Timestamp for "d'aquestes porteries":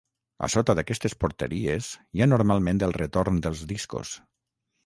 0.79-1.91